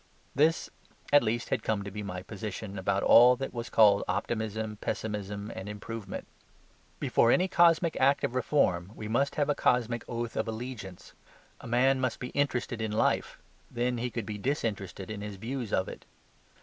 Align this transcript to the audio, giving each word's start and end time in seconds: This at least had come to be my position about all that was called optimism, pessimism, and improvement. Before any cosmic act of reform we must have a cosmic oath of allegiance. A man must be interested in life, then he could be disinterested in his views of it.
This 0.33 0.67
at 1.13 1.21
least 1.21 1.49
had 1.49 1.61
come 1.61 1.83
to 1.83 1.91
be 1.91 2.01
my 2.01 2.23
position 2.23 2.79
about 2.79 3.03
all 3.03 3.35
that 3.35 3.53
was 3.53 3.69
called 3.69 4.03
optimism, 4.07 4.77
pessimism, 4.77 5.51
and 5.53 5.69
improvement. 5.69 6.25
Before 6.99 7.31
any 7.31 7.47
cosmic 7.47 7.95
act 7.99 8.23
of 8.23 8.33
reform 8.33 8.93
we 8.95 9.07
must 9.07 9.35
have 9.35 9.47
a 9.47 9.53
cosmic 9.53 10.03
oath 10.09 10.35
of 10.35 10.47
allegiance. 10.47 11.13
A 11.59 11.67
man 11.67 11.99
must 12.01 12.19
be 12.19 12.29
interested 12.29 12.81
in 12.81 12.91
life, 12.91 13.37
then 13.69 13.99
he 13.99 14.09
could 14.09 14.25
be 14.25 14.39
disinterested 14.39 15.11
in 15.11 15.21
his 15.21 15.35
views 15.35 15.71
of 15.71 15.87
it. 15.87 16.03